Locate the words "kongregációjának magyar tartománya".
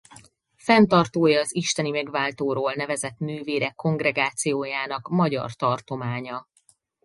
3.75-6.47